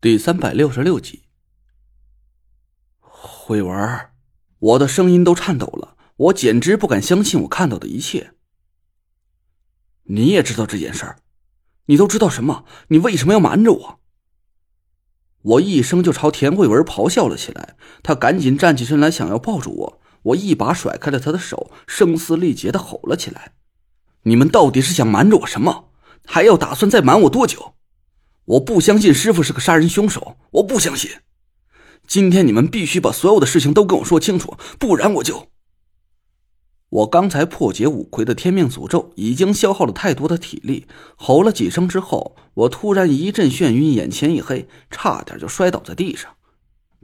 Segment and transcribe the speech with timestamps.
[0.00, 1.24] 第三百六十六集，
[3.00, 4.10] 慧文，
[4.60, 8.32] 我的声音都颤抖了，我简直不敢相信我看到的一切。
[10.04, 11.16] 你也知道这件事儿，
[11.86, 12.64] 你都知道什么？
[12.90, 14.00] 你为什么要瞒着我？
[15.42, 17.74] 我一声就朝田慧文咆哮了起来，
[18.04, 23.54] 他赶紧站起身来，想要抱住我，我一把甩开了他的手，声嘶力竭的吼了起来
[24.22, 25.90] ：“你们到底是想瞒着我什么？
[26.24, 27.74] 还要打算再瞒我多久？”
[28.48, 31.10] 我不相信师傅是个杀人凶手，我不相信。
[32.06, 35.48] 今天你们必须把所有的事情都跟我说清楚，不然我就……
[36.88, 40.86] 我刚才破解五魁的天命诅咒，已经消耗了太多的体力，
[41.16, 46.34] 吼了几声之后，我突然一阵眩晕，眼前一黑，差点就摔倒在地上。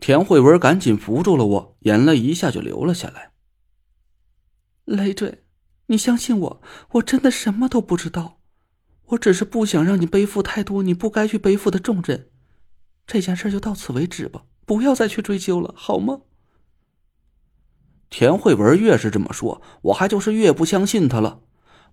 [0.00, 3.32] 田慧文赶紧扶住了我，眼泪一下就流了下来。
[4.86, 5.42] 累赘，
[5.88, 8.38] 你相信我，我真的什么都不知道。
[9.14, 12.28] 我只是不想让你背负太多你不该去背负的重任，
[13.06, 16.20] 这件事就到此为止吧，不要再去追究了，好吗？
[18.10, 21.40] 田慧文越是这么说，我还就是越不相信他了。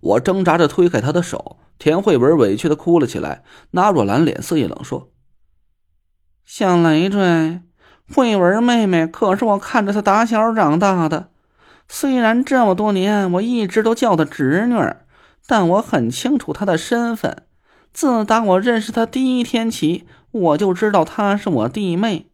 [0.00, 3.44] 我挣扎着推开他的手，田慧文委屈的哭了起来。
[3.72, 5.12] 那若兰脸色一冷，说
[6.44, 7.60] ：“小累赘，
[8.12, 11.30] 慧文妹妹可是我看着她打小长大的，
[11.88, 14.74] 虽然这么多年我一直都叫她侄女。”
[15.46, 17.44] 但我很清楚他的身份，
[17.92, 22.26] 自打我认识他第一天起，我就知道她是我弟妹。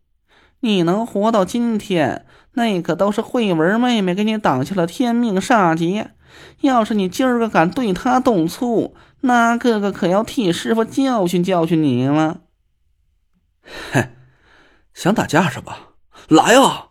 [0.60, 6.12] 你能活到今天，那可都是慧文妹妹给你挡下了天命煞劫。
[6.60, 12.40] 要是你今儿个敢对她动粗，那哥哥可要替师傅教训教训你了。
[13.92, 14.10] 哼，
[14.92, 15.94] 想打架是吧？
[16.28, 16.87] 来啊！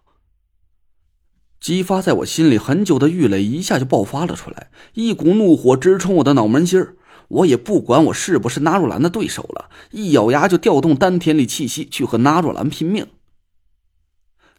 [1.59, 6.95] 激发在我心里很久的郁垒一下就爆发了出来，一股怒火直冲我的脑门心儿。
[7.29, 13.07] 我也不管我是不是纳若兰的对手了，一咬牙就调动丹田里气息去和纳若兰拼命。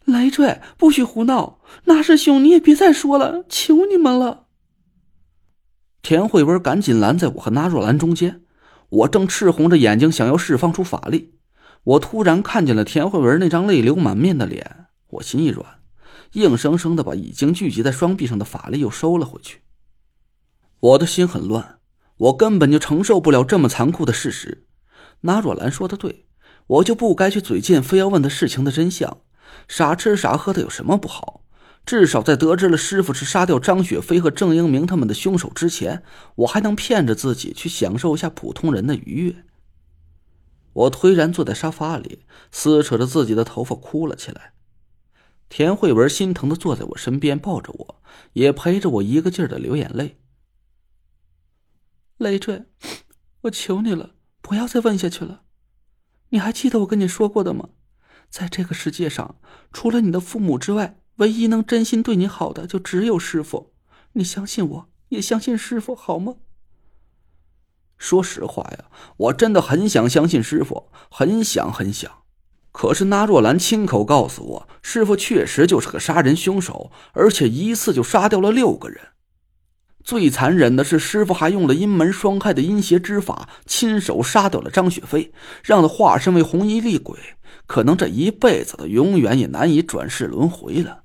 [0.05, 1.59] 累赘，不许胡闹！
[1.85, 4.45] 那师兄，你也别再说了，求你们了。
[6.01, 8.41] 田慧文赶紧拦在我和纳若兰中间。
[8.89, 11.35] 我正赤红着眼睛想要释放出法力，
[11.83, 15.78] 我突然看见了田慧文那张泪流满面的脸，我心一软。
[16.33, 19.61] 硬生生的把已经聚集在双臂上的法力又收了回去。
[20.79, 21.79] 我的心很乱，
[22.17, 24.65] 我根本就承受不了这么残酷的事实。
[25.21, 26.27] 那若兰说的对，
[26.67, 29.21] 我就不该去嘴贱，非要问他事情的真相。
[29.67, 31.41] 傻吃傻喝的有什么不好？
[31.85, 36.03] 至少在得知了师傅是杀掉张雪飞和郑英明他们的凶手之前，
[36.35, 39.43] 我还能骗着自己去享受一下普通人的愉悦。
[40.73, 42.19] 我颓然坐在沙发里，
[42.51, 44.53] 撕扯着自己的头发，哭了起来。
[45.49, 48.01] 田慧文心疼的坐在我身边，抱着我，
[48.33, 50.19] 也陪着我一个劲儿的流眼泪。
[52.17, 52.65] 累赘，
[53.41, 54.11] 我求你了，
[54.41, 55.41] 不要再问下去了。
[56.29, 57.69] 你还记得我跟你说过的吗？
[58.29, 59.39] 在这个世界上，
[59.73, 63.73] 除了你的父母之外，唯一能真心对你好的就只有师傅。
[64.13, 66.35] 你相信我，也相信师傅，好吗？
[67.97, 72.18] 说实话呀，我真的很想相信师傅，很想很想。
[72.71, 78.99] 可是那若兰亲口告诉我，师傅确实就是个杀人凶手，而且一次就杀掉了六个人。
[80.03, 87.17] 最残忍的是，师傅还用了阴门双开的阴邪之法，亲手杀掉了张雪飞，让他化身为红衣厉鬼，
[87.67, 91.03] 可能这一辈子他永远也难以转世轮回了。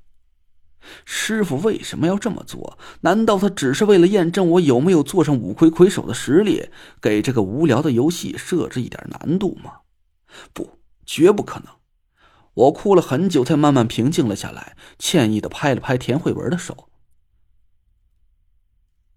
[1.05, 2.79] 师傅为什么要这么做？
[3.01, 6.69] 难道他只是为了验证我有没有坐上五魁魁首的实力，
[7.01, 9.73] 给这个无聊的游戏设置一点难度吗？
[10.53, 10.79] 不。
[11.05, 11.69] 绝不可能！
[12.55, 16.89] 我哭了很久，才慢慢平静了下来，歉意的拍了拍田慧文的手。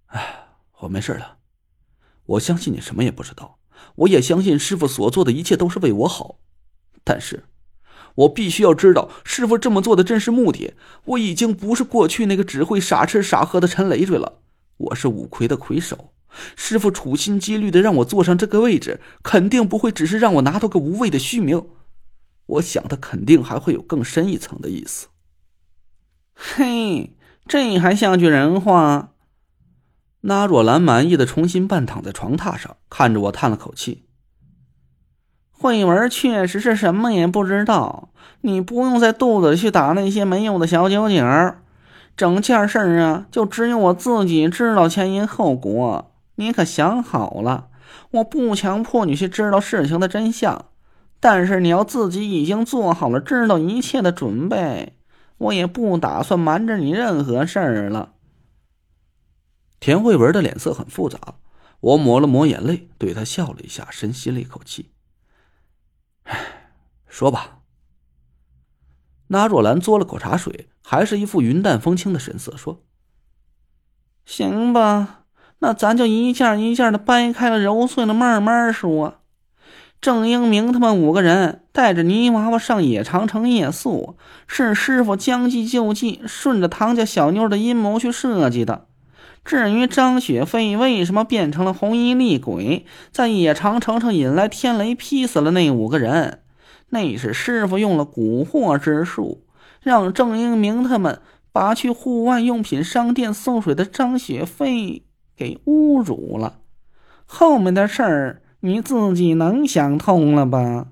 [0.07, 0.47] 哎，
[0.79, 1.37] 我没事了。
[2.25, 3.59] 我相信你什么也不知道，
[3.95, 6.39] 我也相信师傅所做的一切都是为我好。
[7.03, 7.45] 但是，
[8.15, 10.73] 我必须要知道师傅这么做的真实目的。
[11.05, 14.41] 我已经不是过去那个只会傻吃傻喝的陈累赘了，
[14.77, 16.13] 我是五魁的魁首。
[16.55, 21.67] 师傅处心积虑的让我坐上这个位置，肯定不会只是让我拿到个无谓的虚名。
[22.47, 25.07] 我想，他肯定还会有更深一层的意思。
[26.33, 27.15] 嘿，
[27.47, 29.11] 这还像句人话？
[30.21, 34.05] 那若兰满意的重新半躺在床榻上，看着我叹了口气。
[35.51, 38.09] 慧文确实是什么也不知道，
[38.41, 41.53] 你不用在肚子里去打那些没用的小九井
[42.15, 46.13] 整件事儿啊，就只有我自己知道前因后果。
[46.35, 47.69] 你可想好了？
[48.11, 50.65] 我不强迫你去知道事情的真相。
[51.19, 54.97] 但是你要自己已经做好了知道一切的准备，
[55.37, 58.13] 我也不打算瞒着你任何事儿了。
[59.79, 61.19] 田慧文的脸色很复杂，
[61.79, 64.91] 我抹了抹眼泪，对他笑了一下，深吸了一口气。
[66.23, 66.71] 唉，
[67.07, 67.59] 说吧。
[69.27, 72.81] 那若兰嘬了口茶水，还是一副云淡风轻的神色，说
[74.25, 75.25] ：“行吧，
[75.59, 79.16] 那咱就一件一件的掰开了揉碎了慢慢说。
[79.99, 84.15] 郑英明他们五个人带着泥娃娃上野长城夜宿，
[84.47, 88.85] 是师傅将计就计，顺着唐家小妞的阴谋去设计的。
[89.43, 96.39] 至于张雪飞为什么变成了红衣厉鬼，在野长城上引来天雷劈死了那五个人。”
[96.89, 99.43] 那是师傅用了蛊惑之术，
[99.81, 101.19] 让郑英明他们
[101.51, 105.03] 把去户外用品商店送水的张雪飞
[105.35, 106.59] 给侮辱了。
[107.25, 110.89] 后面的事儿你自己能想通了吧？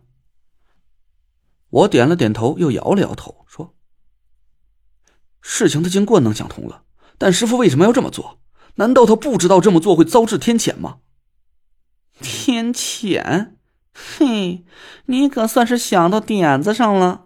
[1.70, 3.76] 我点了点头，又摇了摇头，说
[5.42, 6.84] ：“事情的经过能想通了，
[7.18, 8.40] 但师傅为什么要这么做？
[8.76, 11.00] 难道他不知道这么做会遭致天谴吗？”
[12.22, 13.56] 天谴。
[13.94, 14.64] 嘿，
[15.08, 17.26] 你可算是想到点子上了。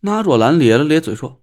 [0.00, 1.40] 那若兰咧了咧嘴说：“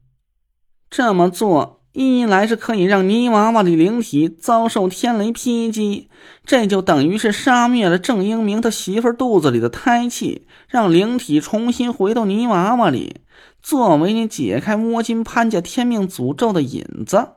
[0.92, 6.10] 这么做，一来是可以让泥娃娃的灵体遭受天雷劈击，
[6.44, 13.18] 这就等于是杀灭了郑英明他媳妇肚子里的胎气，让灵体重新回到泥娃娃里，
[13.62, 17.28] 作为你解开摸金潘家天命诅咒的引子。”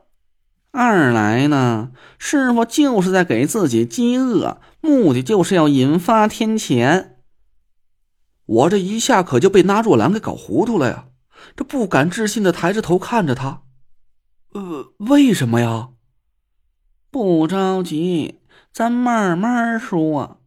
[0.73, 7.09] 二来呢，师傅就是在给自己饥饿，目的就是要引发天谴。
[8.45, 11.05] 我这一下可就被那若兰给搞糊涂了呀！
[11.55, 13.61] 这不敢置信的抬着头看着他，
[14.57, 15.89] 呃，为什么呀？
[17.11, 18.39] 不着急，
[18.73, 20.41] 咱慢慢说。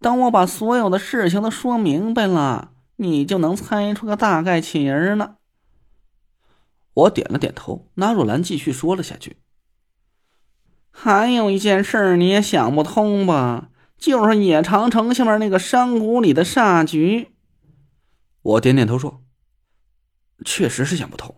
[0.00, 5.38] 等我把所有的事情都说明白了，你就能猜出个大概情儿了。
[6.92, 9.38] 我点了点头，那若兰继续说了下去。
[10.90, 13.70] 还有一件事你也想不通吧？
[13.96, 17.30] 就是野长城下面那个山谷里的煞局。
[18.42, 19.22] 我点点头说
[20.44, 21.34] ：“确实是想不通。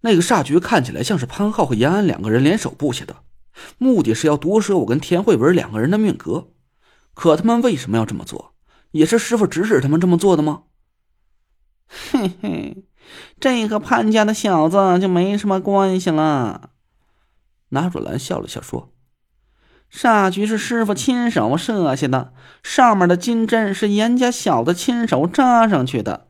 [0.00, 3.16] 那个煞局看起来像是潘浩和延安两个人联手布下的，
[3.78, 6.48] 目的是要夺舍我跟田慧文两个人的命格。
[7.14, 8.54] 可他们为什么要这么做？
[8.92, 10.62] 也是师傅指使他们这么做的吗？”
[11.86, 12.84] 嘿嘿，
[13.38, 16.70] 这和潘家的小子就没什么关系了。
[17.70, 18.92] 拿若兰笑了笑说。
[19.92, 22.32] 煞局是师傅亲手设下的，
[22.62, 26.28] 上面的金针是严家小子亲手扎上去的。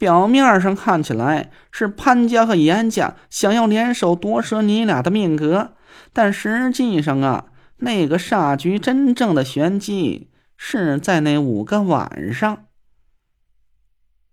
[0.00, 5.74] 表面上看起来是潘家和严家想要联手夺舍你俩的命格，
[6.14, 12.64] 但实际上啊，那个煞局真正的玄机是在那五个晚上。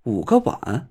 [0.03, 0.87] 五个晚，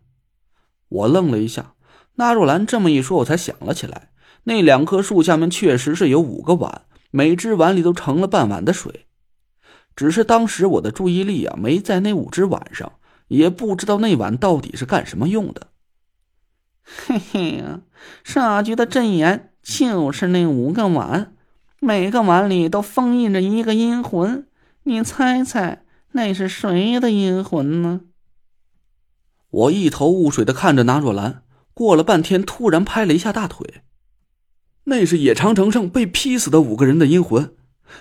[0.90, 1.72] 我愣了一下。
[2.16, 4.10] 纳若兰这么一说，我才想了起来，
[4.44, 6.82] 那两棵树下面确实是有五个碗。
[7.10, 9.06] 每只碗里都盛了半碗的水，
[9.94, 12.92] 只是当时我的注意力啊没在那五只碗上，
[13.28, 15.68] 也不知道那碗到底是干什么用的。
[16.84, 17.80] 嘿嘿呀，
[18.24, 21.34] 煞局的阵眼就是那五个碗，
[21.80, 24.46] 每个碗里都封印着一个阴魂，
[24.84, 28.02] 你猜猜那是谁的阴魂呢？
[29.50, 31.42] 我一头雾水的看着那若兰，
[31.74, 33.82] 过了半天，突然拍了一下大腿。
[34.84, 37.56] 那是野长城上被劈死的五个人的阴魂。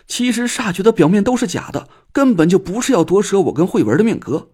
[0.07, 4.51] 其实煞局的表面都是假的，根本就不是要夺舍我跟慧文的命格，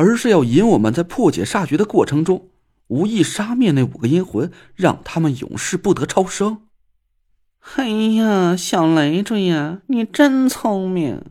[0.00, 2.48] 而是要引我们在破解煞局的过程中，
[2.86, 6.62] 无意杀灭那五个阴魂，让他们永世不得超生。
[7.76, 11.26] 哎呀，小累赘呀，你真聪明。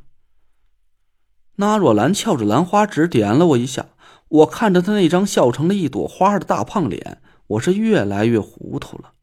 [1.55, 3.87] 那若兰翘着兰花指点了我一下，
[4.27, 9.13] 我看着她那张笑成了一朵花的大胖脸，我是越来越糊涂了。